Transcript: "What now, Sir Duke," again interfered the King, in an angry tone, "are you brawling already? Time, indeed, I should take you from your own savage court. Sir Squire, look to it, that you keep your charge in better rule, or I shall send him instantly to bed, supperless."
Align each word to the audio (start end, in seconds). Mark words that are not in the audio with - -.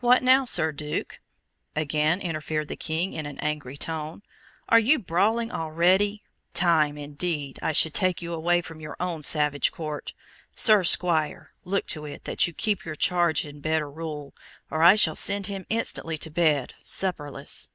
"What 0.00 0.22
now, 0.22 0.46
Sir 0.46 0.72
Duke," 0.72 1.20
again 1.76 2.22
interfered 2.22 2.68
the 2.68 2.74
King, 2.76 3.12
in 3.12 3.26
an 3.26 3.36
angry 3.40 3.76
tone, 3.76 4.22
"are 4.70 4.78
you 4.78 4.98
brawling 4.98 5.52
already? 5.52 6.22
Time, 6.54 6.96
indeed, 6.96 7.58
I 7.60 7.72
should 7.72 7.92
take 7.92 8.22
you 8.22 8.62
from 8.62 8.80
your 8.80 8.96
own 8.98 9.22
savage 9.22 9.70
court. 9.70 10.14
Sir 10.54 10.84
Squire, 10.84 11.52
look 11.64 11.86
to 11.88 12.06
it, 12.06 12.24
that 12.24 12.46
you 12.46 12.54
keep 12.54 12.86
your 12.86 12.94
charge 12.96 13.44
in 13.44 13.60
better 13.60 13.90
rule, 13.90 14.34
or 14.70 14.82
I 14.82 14.94
shall 14.94 15.16
send 15.16 15.48
him 15.48 15.66
instantly 15.68 16.16
to 16.16 16.30
bed, 16.30 16.72
supperless." 16.82 17.68